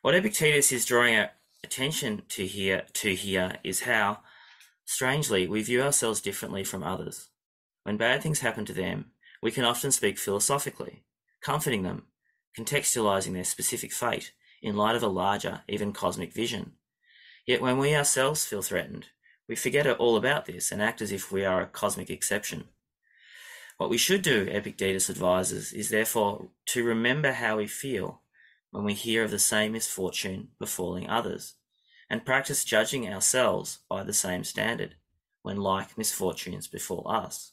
What 0.03 0.15
Epictetus 0.15 0.73
is 0.73 0.85
drawing 0.85 1.17
our 1.17 1.31
attention 1.63 2.23
to 2.31 2.47
here, 2.47 2.85
to 2.95 3.15
here 3.15 3.57
is 3.63 3.83
how, 3.83 4.19
strangely, 4.85 5.47
we 5.47 5.63
view 5.63 5.83
ourselves 5.83 6.21
differently 6.21 6.65
from 6.65 6.83
others. 6.83 7.29
When 7.85 7.97
bad 7.97 8.23
things 8.23 8.41
happen 8.41 8.65
to 8.67 8.73
them, 8.73 9.13
we 9.43 9.51
can 9.51 9.65
often 9.65 9.91
speak 9.91 10.19
philosophically, 10.19 11.05
comforting 11.41 11.83
them, 11.83 12.07
contextualizing 12.59 13.33
their 13.33 13.45
specific 13.45 13.93
fate 13.93 14.33
in 14.63 14.77
light 14.77 14.97
of 14.97 15.03
a 15.03 15.09
larger, 15.09 15.63
even 15.69 15.93
cosmic 15.93 16.33
vision. 16.33 16.73
Yet 17.47 17.61
when 17.61 17.79
we 17.79 17.95
ourselves 17.95 18.45
feel 18.45 18.63
threatened, 18.63 19.07
we 19.49 19.55
forget 19.55 19.87
all 19.87 20.17
about 20.17 20.47
this 20.47 20.73
and 20.73 20.81
act 20.83 21.03
as 21.03 21.13
if 21.13 21.31
we 21.31 21.45
are 21.45 21.61
a 21.61 21.67
cosmic 21.67 22.09
exception. 22.09 22.65
What 23.77 23.91
we 23.91 23.99
should 23.99 24.23
do, 24.23 24.47
Epictetus 24.49 25.11
advises, 25.11 25.73
is 25.73 25.89
therefore 25.89 26.49
to 26.67 26.85
remember 26.85 27.33
how 27.33 27.57
we 27.57 27.67
feel 27.67 28.23
when 28.71 28.85
we 28.85 28.95
hear 28.95 29.25
of 29.25 29.31
the 29.31 29.39
same 29.39 29.73
misfortune 29.73 30.49
befalling 30.61 31.09
others, 31.09 31.55
and 32.09 32.25
practice 32.25 32.65
judging 32.65 33.09
ourselves 33.09 33.81
by 33.89 34.05
the 34.05 34.13
same 34.13 34.45
standard 34.45 34.95
when 35.43 35.57
like 35.57 35.99
misfortunes 35.99 36.69
befall 36.69 37.07
us. 37.09 37.53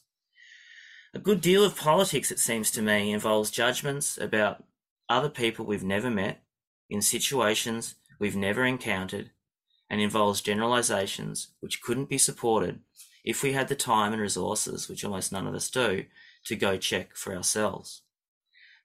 A 1.12 1.18
good 1.18 1.40
deal 1.40 1.64
of 1.64 1.76
politics, 1.76 2.30
it 2.30 2.38
seems 2.38 2.70
to 2.70 2.82
me, 2.82 3.12
involves 3.12 3.50
judgments 3.50 4.16
about 4.16 4.64
other 5.08 5.28
people 5.28 5.66
we've 5.66 5.84
never 5.84 6.10
met, 6.10 6.42
in 6.88 7.02
situations 7.02 7.96
we've 8.18 8.36
never 8.36 8.64
encountered, 8.64 9.30
and 9.90 10.00
involves 10.00 10.40
generalizations 10.40 11.48
which 11.60 11.82
couldn't 11.82 12.08
be 12.08 12.18
supported 12.18 12.80
if 13.24 13.42
we 13.42 13.52
had 13.52 13.68
the 13.68 13.76
time 13.76 14.12
and 14.12 14.20
resources, 14.20 14.88
which 14.88 15.04
almost 15.04 15.32
none 15.32 15.46
of 15.46 15.54
us 15.54 15.70
do, 15.70 16.04
to 16.44 16.56
go 16.56 16.76
check 16.76 17.16
for 17.16 17.34
ourselves. 17.34 18.02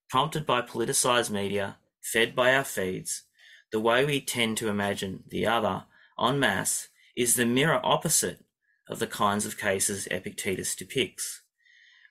Prompted 0.10 0.46
by 0.46 0.62
politicized 0.62 1.30
media, 1.30 1.78
fed 2.02 2.36
by 2.36 2.54
our 2.54 2.64
feeds, 2.64 3.24
the 3.72 3.80
way 3.80 4.06
we 4.06 4.22
tend 4.22 4.58
to 4.58 4.70
imagine 4.70 5.24
the 5.28 5.46
other 5.46 5.84
en 6.20 6.40
masse 6.40 6.88
is 7.16 7.36
the 7.36 7.46
mirror 7.46 7.82
opposite 7.84 8.46
of 8.88 9.00
the 9.00 9.08
kinds 9.08 9.46
of 9.46 9.58
cases 9.58 10.08
Epictetus 10.10 10.76
depicts. 10.76 11.42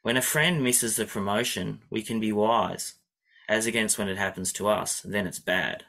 When 0.02 0.16
a 0.16 0.22
friend 0.22 0.62
misses 0.62 0.96
the 0.96 1.06
promotion, 1.06 1.80
we 1.90 2.02
can 2.02 2.20
be 2.20 2.32
wise, 2.32 2.94
as 3.48 3.66
against 3.66 3.98
when 3.98 4.08
it 4.08 4.18
happens 4.18 4.52
to 4.54 4.68
us, 4.68 5.00
then 5.00 5.26
it's 5.26 5.38
bad. 5.38 5.84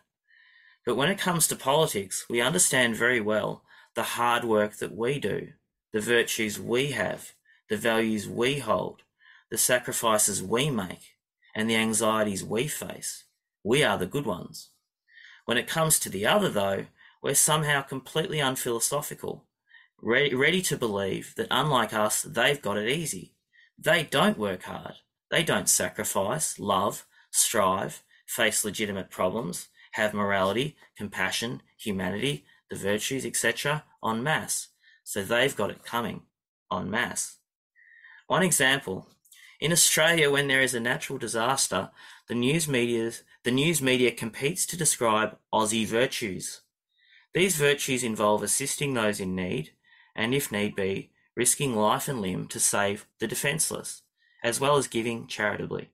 But 0.86 0.96
when 0.96 1.10
it 1.10 1.20
comes 1.20 1.48
to 1.48 1.56
politics, 1.56 2.26
we 2.30 2.40
understand 2.40 2.96
very 2.96 3.20
well 3.20 3.64
the 3.96 4.04
hard 4.04 4.46
work 4.46 4.78
that 4.78 4.96
we 4.96 5.20
do 5.20 5.50
the 5.98 6.02
virtues 6.02 6.60
we 6.60 6.92
have, 6.92 7.34
the 7.72 7.76
values 7.76 8.30
we 8.30 8.60
hold, 8.60 9.02
the 9.50 9.58
sacrifices 9.58 10.44
we 10.44 10.70
make, 10.70 11.16
and 11.56 11.68
the 11.68 11.76
anxieties 11.76 12.44
we 12.44 12.68
face. 12.68 13.24
We 13.64 13.84
are 13.84 13.98
the 13.98 14.06
good 14.06 14.28
ones. 14.28 14.70
When 15.46 15.58
it 15.58 15.66
comes 15.66 15.98
to 15.98 16.10
the 16.10 16.28
other, 16.28 16.50
though, 16.50 16.86
we're 17.24 17.34
somehow 17.34 17.82
completely 17.82 18.38
unphilosophical, 18.38 19.46
ready, 20.00 20.62
to 20.62 20.78
believe 20.78 21.34
that 21.36 21.48
unlike 21.50 21.96
us, 21.96 22.22
they've 22.22 22.62
got 22.62 22.78
it 22.78 22.90
easy. 22.90 23.34
They 23.76 24.04
don't 24.04 24.38
work 24.38 24.62
hard. 24.62 24.98
They 25.32 25.42
don't 25.42 25.68
sacrifice, 25.68 26.60
love, 26.60 27.08
strive, 27.32 28.04
face 28.28 28.64
legitimate 28.64 29.10
problems, 29.10 29.70
have 29.94 30.14
morality, 30.14 30.76
compassion, 30.96 31.64
humanity, 31.76 32.46
the 32.70 32.76
virtues, 32.76 33.26
etc., 33.26 33.84
en 34.06 34.22
masse. 34.22 34.68
So 35.08 35.24
they've 35.24 35.56
got 35.56 35.70
it 35.70 35.86
coming 35.86 36.24
en 36.70 36.90
masse. 36.90 37.38
One 38.28 38.44
example 38.44 39.08
in 39.58 39.72
Australia, 39.72 40.30
when 40.30 40.50
there 40.50 40.62
is 40.62 40.74
a 40.74 40.82
natural 40.82 41.18
disaster, 41.18 41.92
the 42.28 42.36
news, 42.36 42.68
media, 42.68 43.14
the 43.44 43.52
news 43.52 43.82
media 43.82 44.12
competes 44.12 44.66
to 44.66 44.76
describe 44.76 45.38
Aussie 45.54 45.88
virtues. 45.88 46.60
These 47.34 47.56
virtues 47.56 48.04
involve 48.04 48.44
assisting 48.44 48.96
those 48.96 49.22
in 49.22 49.34
need, 49.34 49.72
and 50.14 50.36
if 50.36 50.52
need 50.52 50.76
be, 50.76 51.12
risking 51.38 51.74
life 51.74 52.10
and 52.10 52.20
limb 52.20 52.48
to 52.50 52.60
save 52.60 53.08
the 53.20 53.28
defenceless, 53.28 54.02
as 54.44 54.60
well 54.60 54.76
as 54.76 54.90
giving 54.90 55.26
charitably. 55.26 55.90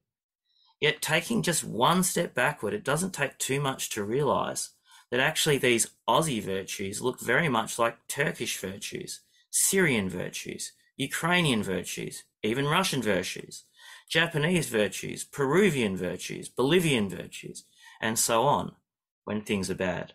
Yet, 0.81 1.03
taking 1.03 1.43
just 1.43 1.63
one 1.63 2.01
step 2.01 2.33
backward, 2.33 2.73
it 2.73 2.83
doesn't 2.83 3.13
take 3.13 3.37
too 3.37 3.61
much 3.61 3.91
to 3.91 4.03
realise 4.03 4.71
that 5.13 5.19
actually 5.19 5.59
these 5.59 5.91
Aussie 6.09 6.41
virtues 6.41 6.99
look 6.99 7.21
very 7.21 7.47
much 7.47 7.77
like 7.77 8.07
Turkish 8.07 8.57
virtues, 8.57 9.19
Syrian 9.51 10.09
virtues, 10.09 10.71
Ukrainian 10.97 11.61
virtues, 11.61 12.23
even 12.41 12.65
Russian 12.65 12.99
virtues, 13.03 13.65
Japanese 14.09 14.69
virtues, 14.69 15.23
Peruvian 15.23 15.95
virtues, 15.95 16.49
Bolivian 16.49 17.09
virtues, 17.09 17.63
and 18.01 18.17
so 18.17 18.41
on 18.41 18.71
when 19.23 19.43
things 19.43 19.69
are 19.69 19.75
bad. 19.75 20.13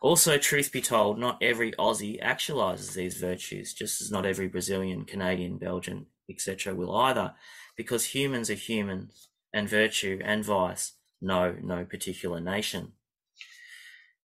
Also, 0.00 0.38
truth 0.38 0.70
be 0.70 0.80
told, 0.80 1.18
not 1.18 1.42
every 1.42 1.72
Aussie 1.72 2.22
actualizes 2.22 2.94
these 2.94 3.16
virtues, 3.16 3.74
just 3.74 4.00
as 4.00 4.12
not 4.12 4.24
every 4.24 4.46
Brazilian, 4.46 5.04
Canadian, 5.06 5.58
Belgian, 5.58 6.06
etc. 6.30 6.72
will 6.72 6.94
either, 6.94 7.34
because 7.76 8.04
humans 8.14 8.48
are 8.48 8.54
humans, 8.54 9.26
and 9.52 9.68
virtue 9.68 10.20
and 10.22 10.44
vice 10.44 10.92
know 11.20 11.56
no 11.60 11.84
particular 11.84 12.38
nation. 12.38 12.92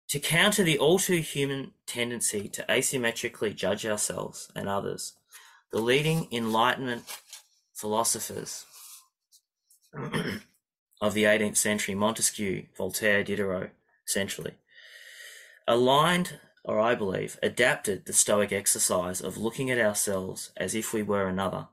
To 0.09 0.19
counter 0.19 0.63
the 0.63 0.79
all 0.79 0.97
too 0.97 1.21
human 1.21 1.73
tendency 1.85 2.49
to 2.49 2.65
asymmetrically 2.67 3.55
judge 3.55 3.85
ourselves 3.85 4.51
and 4.55 4.67
others, 4.67 5.13
the 5.71 5.79
leading 5.79 6.27
Enlightenment 6.31 7.03
philosophers 7.75 8.65
of 9.93 11.13
the 11.13 11.25
18th 11.25 11.57
century, 11.57 11.93
Montesquieu, 11.93 12.65
Voltaire, 12.75 13.23
Diderot, 13.23 13.69
essentially, 14.07 14.55
aligned, 15.67 16.39
or 16.65 16.79
I 16.79 16.95
believe, 16.95 17.37
adapted 17.43 18.05
the 18.05 18.13
Stoic 18.13 18.51
exercise 18.51 19.21
of 19.21 19.37
looking 19.37 19.69
at 19.69 19.77
ourselves 19.77 20.51
as 20.57 20.73
if 20.73 20.91
we 20.91 21.03
were 21.03 21.27
another, 21.27 21.67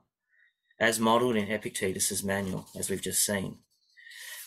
as 0.79 0.99
modelled 0.99 1.37
in 1.37 1.51
Epictetus's 1.51 2.23
manual, 2.23 2.67
as 2.77 2.87
we've 2.87 3.01
just 3.01 3.25
seen. 3.25 3.57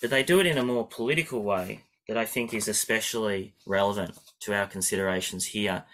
But 0.00 0.11
they 0.11 0.23
do 0.23 0.38
it 0.38 0.47
in 0.47 0.59
a 0.59 0.64
more 0.64 0.87
political 0.87 1.42
way 1.42 1.87
that 2.10 2.18
I 2.18 2.24
think 2.24 2.52
is 2.52 2.66
especially 2.66 3.54
relevant 3.64 4.18
to 4.40 4.52
our 4.52 4.66
considerations 4.66 5.46
here. 5.46 5.84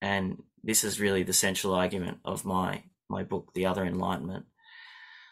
And 0.00 0.44
this 0.62 0.84
is 0.84 1.00
really 1.00 1.24
the 1.24 1.32
central 1.32 1.74
argument 1.74 2.18
of 2.24 2.44
my, 2.44 2.84
my 3.08 3.24
book, 3.24 3.52
The 3.52 3.66
Other 3.66 3.84
Enlightenment. 3.84 4.46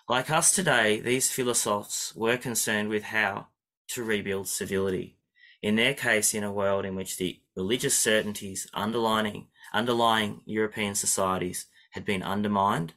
Like 0.09 0.29
us 0.29 0.53
today, 0.53 0.99
these 0.99 1.31
philosophers 1.31 2.13
were 2.17 2.37
concerned 2.37 2.89
with 2.89 3.05
how 3.05 3.47
to 3.91 4.03
rebuild 4.03 4.49
civility. 4.49 5.19
In 5.63 5.77
their 5.77 5.95
case, 5.95 6.35
in 6.35 6.43
a 6.43 6.51
world 6.51 6.85
in 6.85 6.97
which 6.97 7.17
the 7.17 7.39
religious 7.55 7.97
certainties 7.97 8.67
underlying, 8.75 9.47
underlying 9.73 10.41
European 10.47 10.97
societies 10.97 11.67
had 11.93 12.05
been 12.05 12.25
undermined 12.25 12.95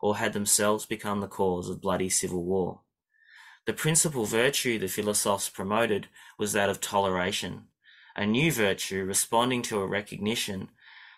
or 0.00 0.18
had 0.18 0.34
themselves 0.34 0.86
become 0.86 1.18
the 1.18 1.26
cause 1.26 1.68
of 1.68 1.80
bloody 1.80 2.08
civil 2.08 2.44
war. 2.44 2.82
The 3.66 3.72
principal 3.72 4.24
virtue 4.24 4.78
the 4.78 4.88
philosophers 4.88 5.48
promoted 5.50 6.08
was 6.38 6.52
that 6.54 6.70
of 6.70 6.80
toleration, 6.80 7.64
a 8.16 8.26
new 8.26 8.50
virtue 8.50 9.04
responding 9.04 9.62
to 9.62 9.80
a 9.80 9.86
recognition 9.86 10.70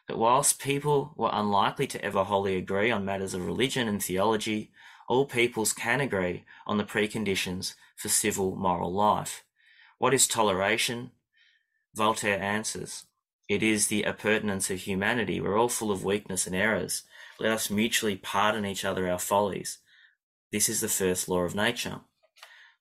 that 0.09 0.19
whilst 0.19 0.61
people 0.61 1.15
were 1.17 1.31
unlikely 1.33 1.87
to 1.87 2.05
ever 2.05 2.25
wholly 2.25 2.57
agree 2.57 2.91
on 2.91 3.05
matters 3.05 3.35
of 3.35 3.47
religion 3.47 3.87
and 3.87 4.03
theology, 4.03 4.73
all 5.09 5.25
peoples 5.25 5.73
can 5.73 6.01
agree 6.01 6.45
on 6.67 6.79
the 6.79 6.85
preconditions 6.85 7.75
for 7.97 8.09
civil 8.09 8.57
moral 8.57 8.93
life. 8.93 9.45
What 9.99 10.13
is 10.13 10.27
toleration? 10.27 11.13
Voltaire 11.95 12.43
answers, 12.43 13.05
It 13.49 13.63
is 13.63 13.87
the 13.87 14.03
appurtenance 14.03 14.71
of 14.71 14.81
humanity. 14.81 15.41
We're 15.41 15.59
all 15.59 15.69
full 15.69 15.93
of 15.93 16.05
weakness 16.05 16.47
and 16.47 16.57
errors. 16.57 17.05
Let 17.39 17.53
us 17.53 17.71
mutually 17.71 18.17
pardon 18.17 18.67
each 18.67 18.85
other 18.85 19.09
our 19.09 19.19
follies. 19.19 19.79
This 20.51 20.69
is 20.69 20.81
the 20.81 20.89
first 20.89 21.29
law 21.29 21.41
of 21.43 21.55
nature. 21.55 22.01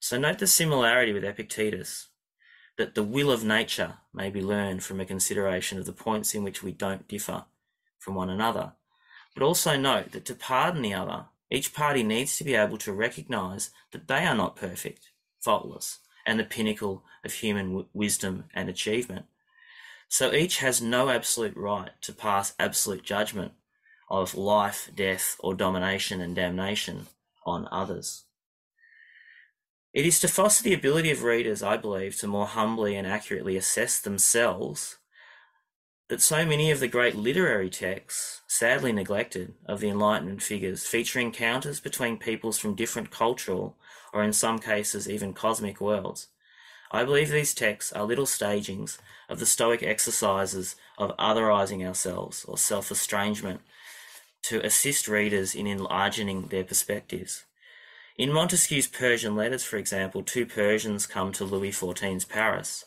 So 0.01 0.17
note 0.17 0.39
the 0.39 0.47
similarity 0.47 1.13
with 1.13 1.23
Epictetus, 1.23 2.07
that 2.75 2.95
the 2.95 3.03
will 3.03 3.29
of 3.29 3.43
nature 3.43 3.99
may 4.11 4.31
be 4.31 4.41
learned 4.41 4.83
from 4.83 4.99
a 4.99 5.05
consideration 5.05 5.77
of 5.77 5.85
the 5.85 5.93
points 5.93 6.33
in 6.33 6.43
which 6.43 6.63
we 6.63 6.71
don't 6.71 7.07
differ 7.07 7.45
from 7.99 8.15
one 8.15 8.31
another. 8.31 8.73
But 9.35 9.43
also 9.43 9.77
note 9.77 10.11
that 10.13 10.25
to 10.25 10.33
pardon 10.33 10.81
the 10.81 10.95
other, 10.95 11.25
each 11.51 11.71
party 11.71 12.01
needs 12.01 12.35
to 12.37 12.43
be 12.43 12.55
able 12.55 12.79
to 12.79 12.91
recognize 12.91 13.69
that 13.91 14.07
they 14.07 14.25
are 14.25 14.33
not 14.33 14.55
perfect, 14.55 15.11
faultless, 15.39 15.99
and 16.25 16.39
the 16.39 16.45
pinnacle 16.45 17.03
of 17.23 17.33
human 17.33 17.67
w- 17.67 17.87
wisdom 17.93 18.45
and 18.55 18.69
achievement. 18.69 19.27
So 20.09 20.33
each 20.33 20.57
has 20.57 20.81
no 20.81 21.09
absolute 21.09 21.55
right 21.55 21.91
to 22.01 22.11
pass 22.11 22.55
absolute 22.57 23.03
judgment 23.03 23.51
of 24.09 24.33
life, 24.33 24.89
death, 24.95 25.35
or 25.41 25.53
domination 25.53 26.21
and 26.21 26.35
damnation 26.35 27.05
on 27.45 27.69
others. 27.71 28.23
It 29.93 30.05
is 30.05 30.19
to 30.21 30.29
foster 30.29 30.63
the 30.63 30.73
ability 30.73 31.11
of 31.11 31.23
readers, 31.23 31.61
I 31.61 31.75
believe, 31.75 32.15
to 32.17 32.27
more 32.27 32.47
humbly 32.47 32.95
and 32.95 33.05
accurately 33.05 33.57
assess 33.57 33.99
themselves 33.99 34.97
that 36.07 36.21
so 36.21 36.45
many 36.45 36.71
of 36.71 36.79
the 36.79 36.87
great 36.87 37.15
literary 37.15 37.69
texts, 37.69 38.41
sadly 38.47 38.91
neglected, 38.91 39.53
of 39.65 39.79
the 39.79 39.89
Enlightenment 39.89 40.41
figures 40.41 40.85
feature 40.85 41.19
encounters 41.19 41.79
between 41.79 42.17
peoples 42.17 42.57
from 42.57 42.75
different 42.75 43.11
cultural, 43.11 43.77
or 44.13 44.23
in 44.23 44.33
some 44.33 44.59
cases 44.59 45.09
even 45.09 45.33
cosmic 45.33 45.79
worlds. 45.81 46.27
I 46.91 47.05
believe 47.05 47.29
these 47.29 47.53
texts 47.53 47.93
are 47.93 48.03
little 48.03 48.25
stagings 48.25 48.97
of 49.29 49.39
the 49.39 49.45
Stoic 49.45 49.83
exercises 49.83 50.75
of 50.97 51.15
otherizing 51.17 51.85
ourselves 51.85 52.43
or 52.45 52.57
self 52.57 52.91
estrangement 52.91 53.61
to 54.43 54.65
assist 54.65 55.07
readers 55.07 55.55
in 55.55 55.67
enlarging 55.67 56.47
their 56.47 56.65
perspectives. 56.65 57.45
In 58.21 58.31
Montesquieu's 58.31 58.85
Persian 58.85 59.35
letters, 59.35 59.63
for 59.63 59.77
example, 59.77 60.21
two 60.21 60.45
Persians 60.45 61.07
come 61.07 61.31
to 61.31 61.43
Louis 61.43 61.71
XIV's 61.71 62.23
Paris. 62.23 62.85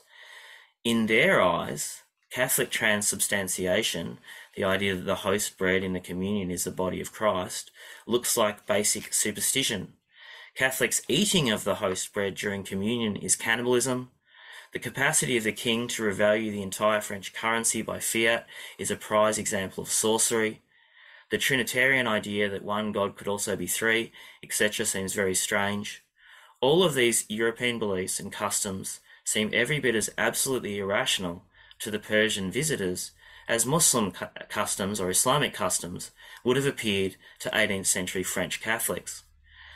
In 0.84 1.06
their 1.06 1.42
eyes, 1.42 2.02
Catholic 2.30 2.70
transubstantiation, 2.70 4.18
the 4.54 4.62
idea 4.62 4.94
that 4.94 5.06
the 5.06 5.26
host 5.26 5.58
bread 5.58 5.82
in 5.82 5.92
the 5.92 5.98
communion 5.98 6.52
is 6.52 6.62
the 6.62 6.70
body 6.70 7.00
of 7.00 7.10
Christ, 7.10 7.72
looks 8.06 8.36
like 8.36 8.68
basic 8.68 9.12
superstition. 9.12 9.94
Catholics' 10.54 11.02
eating 11.08 11.50
of 11.50 11.64
the 11.64 11.74
host 11.82 12.14
bread 12.14 12.36
during 12.36 12.62
communion 12.62 13.16
is 13.16 13.34
cannibalism. 13.34 14.12
The 14.72 14.78
capacity 14.78 15.36
of 15.36 15.42
the 15.42 15.50
king 15.50 15.88
to 15.88 16.04
revalue 16.04 16.52
the 16.52 16.62
entire 16.62 17.00
French 17.00 17.34
currency 17.34 17.82
by 17.82 17.98
fiat 17.98 18.46
is 18.78 18.92
a 18.92 18.94
prize 18.94 19.38
example 19.38 19.82
of 19.82 19.90
sorcery. 19.90 20.62
The 21.30 21.38
Trinitarian 21.38 22.06
idea 22.06 22.48
that 22.48 22.62
one 22.62 22.92
God 22.92 23.16
could 23.16 23.28
also 23.28 23.56
be 23.56 23.66
three, 23.66 24.12
etc., 24.42 24.86
seems 24.86 25.14
very 25.14 25.34
strange. 25.34 26.04
All 26.60 26.82
of 26.82 26.94
these 26.94 27.24
European 27.28 27.78
beliefs 27.78 28.20
and 28.20 28.32
customs 28.32 29.00
seem 29.24 29.50
every 29.52 29.80
bit 29.80 29.94
as 29.94 30.10
absolutely 30.18 30.78
irrational 30.78 31.44
to 31.80 31.90
the 31.90 31.98
Persian 31.98 32.50
visitors 32.50 33.12
as 33.48 33.66
Muslim 33.66 34.12
cu- 34.12 34.26
customs 34.48 35.00
or 35.00 35.10
Islamic 35.10 35.52
customs 35.52 36.10
would 36.44 36.56
have 36.56 36.66
appeared 36.66 37.16
to 37.40 37.50
18th 37.50 37.86
century 37.86 38.22
French 38.22 38.60
Catholics. 38.60 39.24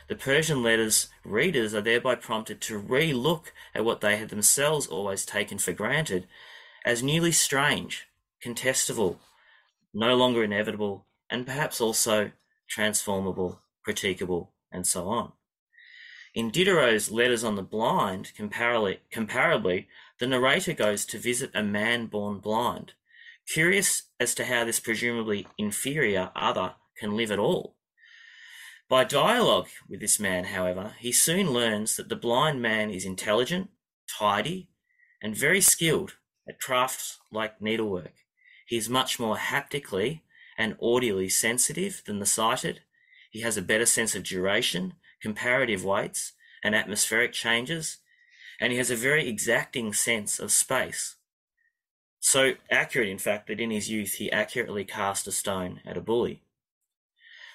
The 0.07 0.15
Persian 0.15 0.63
letters 0.63 1.09
readers 1.23 1.75
are 1.75 1.81
thereby 1.81 2.15
prompted 2.15 2.61
to 2.61 2.77
re 2.77 3.13
look 3.13 3.53
at 3.75 3.85
what 3.85 4.01
they 4.01 4.17
had 4.17 4.29
themselves 4.29 4.87
always 4.87 5.25
taken 5.25 5.59
for 5.59 5.71
granted 5.71 6.27
as 6.83 7.03
newly 7.03 7.31
strange, 7.31 8.07
contestable, 8.43 9.17
no 9.93 10.15
longer 10.15 10.43
inevitable, 10.43 11.05
and 11.29 11.45
perhaps 11.45 11.79
also 11.79 12.31
transformable, 12.67 13.61
critiquable, 13.87 14.49
and 14.71 14.85
so 14.85 15.07
on. 15.07 15.33
In 16.35 16.51
Diderot's 16.51 17.09
Letters 17.09 17.43
on 17.43 17.55
the 17.55 17.63
Blind, 17.63 18.31
comparably, 18.37 18.99
comparably 19.11 19.87
the 20.19 20.27
narrator 20.27 20.73
goes 20.73 21.05
to 21.05 21.17
visit 21.17 21.49
a 21.53 21.63
man 21.63 22.05
born 22.05 22.39
blind, 22.39 22.93
curious 23.51 24.03
as 24.19 24.35
to 24.35 24.45
how 24.45 24.63
this 24.63 24.79
presumably 24.79 25.47
inferior 25.57 26.31
other 26.35 26.75
can 26.97 27.17
live 27.17 27.31
at 27.31 27.39
all. 27.39 27.75
By 28.87 29.03
dialogue 29.03 29.69
with 29.87 30.01
this 30.01 30.19
man, 30.19 30.45
however, 30.45 30.93
he 30.99 31.11
soon 31.11 31.51
learns 31.51 31.95
that 31.95 32.09
the 32.09 32.15
blind 32.15 32.61
man 32.61 32.89
is 32.89 33.05
intelligent, 33.05 33.69
tidy, 34.07 34.69
and 35.21 35.35
very 35.35 35.61
skilled 35.61 36.15
at 36.47 36.59
crafts 36.59 37.19
like 37.31 37.61
needlework. 37.61 38.13
He 38.67 38.77
is 38.77 38.89
much 38.89 39.19
more 39.19 39.37
haptically 39.37 40.23
and 40.59 40.77
audially 40.79 41.31
sensitive 41.31 42.03
than 42.05 42.19
the 42.19 42.25
sighted. 42.25 42.81
He 43.31 43.41
has 43.41 43.55
a 43.55 43.61
better 43.61 43.85
sense 43.85 44.13
of 44.13 44.23
duration, 44.23 44.93
comparative 45.21 45.85
weights, 45.85 46.33
and 46.61 46.75
atmospheric 46.75 47.31
changes, 47.31 47.97
and 48.59 48.73
he 48.73 48.77
has 48.77 48.91
a 48.91 48.95
very 48.95 49.27
exacting 49.27 49.93
sense 49.93 50.37
of 50.37 50.51
space. 50.51 51.15
So 52.19 52.55
accurate, 52.69 53.07
in 53.07 53.17
fact, 53.17 53.47
that 53.47 53.61
in 53.61 53.71
his 53.71 53.89
youth 53.89 54.15
he 54.15 54.29
accurately 54.29 54.83
cast 54.83 55.25
a 55.27 55.31
stone 55.31 55.79
at 55.85 55.95
a 55.95 56.01
bully. 56.01 56.41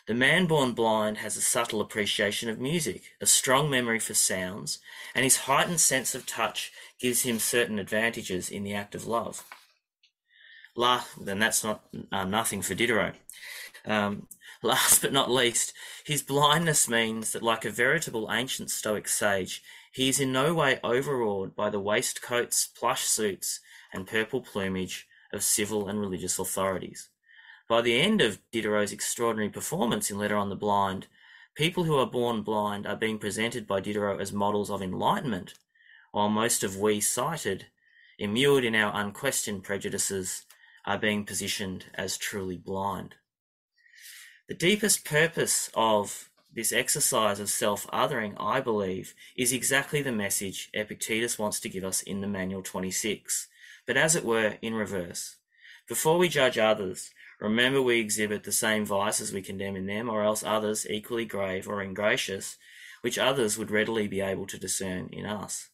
The 0.07 0.15
man 0.15 0.47
born 0.47 0.73
blind 0.73 1.19
has 1.19 1.37
a 1.37 1.43
subtle 1.43 1.83
appreciation 1.83 2.49
of 2.49 2.59
music, 2.59 3.03
a 3.21 3.27
strong 3.27 3.69
memory 3.69 3.99
for 3.99 4.15
sounds, 4.15 4.79
and 5.15 5.25
his 5.25 5.39
heightened 5.39 5.81
sense 5.81 6.15
of 6.15 6.25
touch 6.25 6.73
gives 6.99 7.23
him 7.23 7.39
certain 7.39 7.79
advantages 7.79 8.51
in 8.51 8.65
the 8.65 8.75
act 8.75 8.95
of 8.95 9.07
love. 9.07 9.45
Then 10.77 11.39
that's 11.39 11.63
not 11.63 11.85
uh, 12.11 12.25
nothing 12.25 12.63
for 12.63 12.75
Diderot. 12.75 13.15
Um, 13.87 14.29
last 14.63 15.03
but 15.03 15.13
not 15.13 15.31
least, 15.31 15.73
his 16.05 16.23
blindness 16.23 16.89
means 16.89 17.33
that, 17.33 17.43
like 17.43 17.65
a 17.65 17.71
veritable 17.71 18.31
ancient 18.31 18.71
Stoic 18.71 19.09
sage, 19.09 19.63
he 19.93 20.09
is 20.09 20.19
in 20.19 20.33
no 20.33 20.55
way 20.55 20.81
overawed 20.83 21.55
by 21.55 21.71
the 21.71 21.81
waistcoats, 21.81 22.67
plush 22.67 23.05
suits, 23.05 23.61
and 23.93 24.07
purple 24.07 24.41
plumage 24.41 25.07
of 25.33 25.45
civil 25.45 25.89
and 25.89 26.01
religious 26.01 26.39
authorities. 26.39 27.11
By 27.69 27.81
the 27.81 28.01
end 28.01 28.21
of 28.21 28.41
Diderot's 28.53 28.93
extraordinary 28.93 29.51
performance 29.51 30.11
in 30.11 30.19
Letter 30.19 30.37
on 30.37 30.49
the 30.49 30.57
Blind, 30.57 31.07
people 31.55 31.85
who 31.85 31.97
are 31.97 32.07
born 32.07 32.43
blind 32.43 32.87
are 32.87 32.97
being 32.97 33.19
presented 33.19 33.67
by 33.67 33.81
Diderot 33.81 34.21
as 34.21 34.33
models 34.33 34.71
of 34.71 34.83
enlightenment, 34.83 35.55
while 36.13 36.29
most 36.29 36.63
of 36.65 36.77
we 36.77 37.01
sighted, 37.01 37.67
immured 38.19 38.65
in 38.65 38.75
our 38.75 38.93
unquestioned 38.95 39.63
prejudices, 39.65 40.45
are 40.87 40.99
being 40.99 41.25
positioned 41.25 41.87
as 41.95 42.17
truly 42.17 42.57
blind. 42.57 43.15
The 44.49 44.55
deepest 44.55 45.05
purpose 45.05 45.71
of 45.75 46.29
this 46.55 46.73
exercise 46.73 47.41
of 47.41 47.49
self 47.49 47.87
othering, 47.89 48.35
I 48.39 48.61
believe, 48.61 49.15
is 49.37 49.53
exactly 49.53 50.03
the 50.03 50.13
message 50.13 50.71
Epictetus 50.75 51.39
wants 51.39 51.59
to 51.61 51.69
give 51.69 51.85
us 51.85 52.03
in 52.03 52.21
the 52.21 52.29
Manual 52.29 52.63
26, 52.63 53.49
but 53.87 53.97
as 53.97 54.15
it 54.15 54.25
were, 54.25 54.59
in 54.63 54.75
reverse. 54.75 55.37
Before 55.89 56.19
we 56.19 56.29
judge 56.29 56.59
others, 56.59 57.11
remember 57.41 57.83
we 57.83 57.99
exhibit 57.99 58.45
the 58.45 58.53
same 58.53 58.85
vices 58.85 59.33
we 59.33 59.43
condemn 59.43 59.77
in 59.77 59.87
them, 59.87 60.09
or 60.09 60.23
else 60.23 60.45
others, 60.45 60.87
equally 60.89 61.25
grave 61.25 61.67
or 61.67 61.83
ingracious, 61.83 62.57
which 63.01 63.19
others 63.19 63.59
would 63.59 63.71
readily 63.71 64.07
be 64.07 64.21
able 64.21 64.47
to 64.47 64.59
discern 64.59 65.09
in 65.13 65.27
us. 65.27 65.69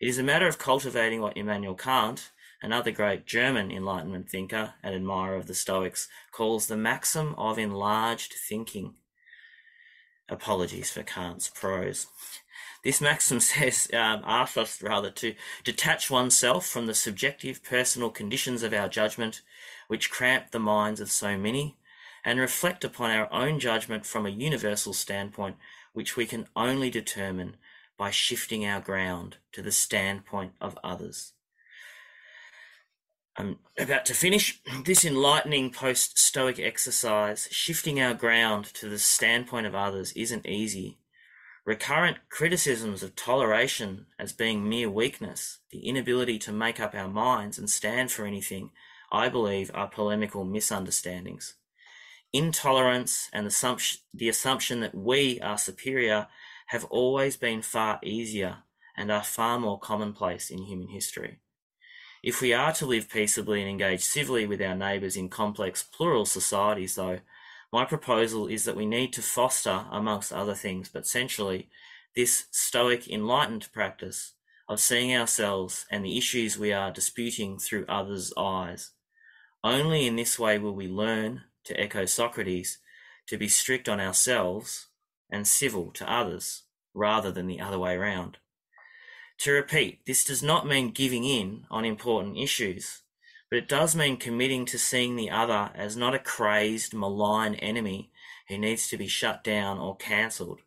It 0.00 0.08
is 0.08 0.18
a 0.18 0.22
matter 0.22 0.46
of 0.46 0.58
cultivating 0.58 1.20
what 1.20 1.36
Immanuel 1.36 1.74
Kant, 1.74 2.30
another 2.62 2.90
great 2.90 3.26
German 3.26 3.70
Enlightenment 3.70 4.28
thinker 4.28 4.74
and 4.82 4.94
admirer 4.94 5.36
of 5.36 5.46
the 5.46 5.54
Stoics, 5.54 6.08
calls 6.32 6.66
the 6.66 6.76
maxim 6.76 7.34
of 7.36 7.58
enlarged 7.58 8.32
thinking. 8.32 8.94
Apologies 10.28 10.90
for 10.90 11.02
Kant's 11.02 11.48
prose. 11.48 12.06
This 12.82 13.00
maxim 13.00 13.40
says, 13.40 13.88
um, 13.92 14.22
asks 14.24 14.56
us 14.56 14.82
rather 14.82 15.10
to 15.10 15.34
detach 15.64 16.10
oneself 16.10 16.66
from 16.66 16.86
the 16.86 16.94
subjective 16.94 17.62
personal 17.62 18.10
conditions 18.10 18.62
of 18.62 18.72
our 18.72 18.88
judgment, 18.88 19.42
which 19.88 20.10
cramp 20.10 20.50
the 20.50 20.58
minds 20.58 21.00
of 21.00 21.10
so 21.10 21.36
many, 21.36 21.76
and 22.24 22.40
reflect 22.40 22.84
upon 22.84 23.10
our 23.10 23.32
own 23.32 23.60
judgment 23.60 24.04
from 24.04 24.26
a 24.26 24.30
universal 24.30 24.92
standpoint, 24.92 25.56
which 25.92 26.16
we 26.16 26.26
can 26.26 26.46
only 26.56 26.90
determine 26.90 27.56
by 27.96 28.10
shifting 28.10 28.66
our 28.66 28.80
ground 28.80 29.36
to 29.52 29.62
the 29.62 29.72
standpoint 29.72 30.52
of 30.60 30.78
others. 30.82 31.32
I'm 33.38 33.58
about 33.78 34.06
to 34.06 34.14
finish 34.14 34.62
this 34.84 35.04
enlightening 35.04 35.70
post 35.70 36.18
Stoic 36.18 36.58
exercise. 36.58 37.48
Shifting 37.50 38.00
our 38.00 38.14
ground 38.14 38.64
to 38.74 38.88
the 38.88 38.98
standpoint 38.98 39.66
of 39.66 39.74
others 39.74 40.12
isn't 40.12 40.46
easy. 40.46 40.98
Recurrent 41.66 42.16
criticisms 42.30 43.02
of 43.02 43.14
toleration 43.14 44.06
as 44.18 44.32
being 44.32 44.66
mere 44.66 44.88
weakness, 44.88 45.58
the 45.70 45.86
inability 45.86 46.38
to 46.38 46.52
make 46.52 46.80
up 46.80 46.94
our 46.94 47.08
minds 47.08 47.58
and 47.58 47.68
stand 47.68 48.10
for 48.10 48.24
anything, 48.24 48.70
I 49.12 49.28
believe 49.28 49.70
are 49.74 49.88
polemical 49.88 50.44
misunderstandings. 50.44 51.56
Intolerance 52.32 53.28
and 53.34 53.46
the 54.14 54.28
assumption 54.28 54.80
that 54.80 54.94
we 54.94 55.40
are 55.40 55.58
superior 55.58 56.28
have 56.68 56.84
always 56.86 57.36
been 57.36 57.60
far 57.60 58.00
easier 58.02 58.58
and 58.96 59.12
are 59.12 59.22
far 59.24 59.58
more 59.58 59.78
commonplace 59.78 60.48
in 60.48 60.62
human 60.62 60.88
history. 60.88 61.40
If 62.22 62.40
we 62.40 62.52
are 62.52 62.72
to 62.74 62.86
live 62.86 63.08
peaceably 63.08 63.60
and 63.60 63.70
engage 63.70 64.02
civilly 64.02 64.46
with 64.46 64.60
our 64.62 64.74
neighbours 64.74 65.16
in 65.16 65.28
complex 65.28 65.82
plural 65.82 66.26
societies, 66.26 66.94
though, 66.94 67.20
my 67.72 67.84
proposal 67.84 68.46
is 68.46 68.64
that 68.64 68.76
we 68.76 68.86
need 68.86 69.12
to 69.14 69.22
foster, 69.22 69.86
amongst 69.90 70.32
other 70.32 70.54
things, 70.54 70.88
but 70.88 71.06
centrally, 71.06 71.68
this 72.14 72.46
stoic 72.50 73.08
enlightened 73.08 73.68
practice 73.72 74.32
of 74.68 74.80
seeing 74.80 75.14
ourselves 75.14 75.86
and 75.90 76.04
the 76.04 76.16
issues 76.16 76.58
we 76.58 76.72
are 76.72 76.90
disputing 76.90 77.58
through 77.58 77.84
others' 77.88 78.32
eyes. 78.36 78.92
Only 79.62 80.06
in 80.06 80.16
this 80.16 80.38
way 80.38 80.58
will 80.58 80.74
we 80.74 80.88
learn, 80.88 81.42
to 81.64 81.78
echo 81.78 82.04
Socrates, 82.06 82.78
to 83.26 83.36
be 83.36 83.48
strict 83.48 83.88
on 83.88 84.00
ourselves 84.00 84.86
and 85.28 85.46
civil 85.46 85.90
to 85.92 86.10
others, 86.10 86.62
rather 86.94 87.30
than 87.30 87.46
the 87.46 87.60
other 87.60 87.78
way 87.78 87.96
round. 87.96 88.38
To 89.40 89.52
repeat, 89.52 90.04
this 90.06 90.24
does 90.24 90.42
not 90.42 90.66
mean 90.66 90.90
giving 90.90 91.24
in 91.24 91.66
on 91.70 91.84
important 91.84 92.38
issues, 92.38 93.02
but 93.50 93.58
it 93.58 93.68
does 93.68 93.94
mean 93.94 94.16
committing 94.16 94.64
to 94.66 94.78
seeing 94.78 95.16
the 95.16 95.30
other 95.30 95.70
as 95.74 95.96
not 95.96 96.14
a 96.14 96.18
crazed, 96.18 96.94
malign 96.94 97.54
enemy 97.56 98.10
who 98.48 98.58
needs 98.58 98.88
to 98.88 98.96
be 98.96 99.06
shut 99.06 99.44
down 99.44 99.78
or 99.78 99.96
cancelled. 99.96 100.60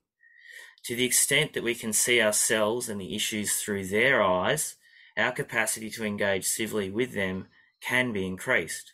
To 0.84 0.95
the 0.95 1.05
extent 1.05 1.53
that 1.53 1.63
we 1.63 1.75
can 1.75 1.93
see 1.93 2.21
ourselves 2.21 2.88
and 2.88 3.01
the 3.01 3.15
issues 3.15 3.58
through 3.58 3.88
their 3.88 4.21
eyes, 4.21 4.75
our 5.17 5.32
capacity 5.32 5.89
to 5.91 6.05
engage 6.05 6.45
civilly 6.45 6.89
with 6.89 7.13
them 7.13 7.47
can 7.82 8.13
be 8.13 8.25
increased. 8.25 8.93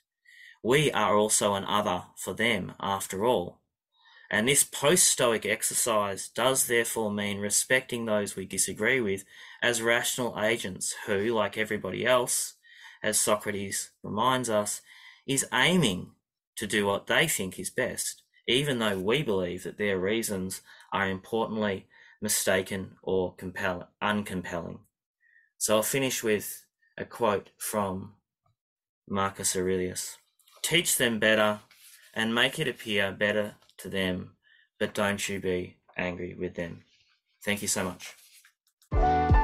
We 0.64 0.92
are 0.92 1.16
also 1.16 1.54
an 1.54 1.66
other 1.66 2.06
for 2.16 2.34
them, 2.34 2.74
after 2.80 3.24
all. 3.24 3.60
And 4.32 4.48
this 4.48 4.64
post 4.64 5.06
Stoic 5.06 5.46
exercise 5.46 6.28
does 6.28 6.66
therefore 6.66 7.12
mean 7.12 7.38
respecting 7.40 8.06
those 8.06 8.36
we 8.36 8.46
disagree 8.46 9.00
with 9.00 9.24
as 9.66 9.82
rational 9.82 10.40
agents 10.40 10.94
who, 11.08 11.34
like 11.34 11.58
everybody 11.58 12.06
else, 12.06 12.54
as 13.02 13.20
Socrates 13.20 13.90
reminds 14.04 14.48
us, 14.48 14.82
is 15.26 15.48
aiming 15.52 16.12
to 16.56 16.68
do 16.68 16.86
what 16.86 17.08
they 17.08 17.28
think 17.28 17.58
is 17.58 17.72
best, 17.72 18.22
even 18.48 18.78
though 18.78 19.00
we 19.00 19.24
believe 19.24 19.64
that 19.64 19.80
their 19.80 19.98
reasons 19.98 20.62
are 20.94 21.10
importantly 21.10 21.88
mistaken 22.22 22.92
or 23.02 23.34
compel- 23.34 23.90
uncompelling. 24.04 24.82
So 25.58 25.78
I'll 25.78 25.82
finish 25.82 26.22
with 26.22 26.68
a 26.96 27.04
quote 27.04 27.50
from 27.58 28.14
Marcus 29.10 29.56
Aurelius 29.56 30.18
Teach 30.62 30.98
them 30.98 31.18
better 31.18 31.62
and 32.14 32.36
make 32.36 32.60
it 32.60 32.68
appear 32.68 33.12
better 33.12 33.56
to 33.80 33.90
them, 33.90 34.32
but 34.80 34.94
don't 34.94 35.28
you 35.28 35.40
be 35.40 35.78
angry 35.98 36.36
with 36.36 36.54
them. 36.54 36.82
Thank 37.44 37.64
you 37.64 37.68
so 37.68 37.84
much. 37.84 39.35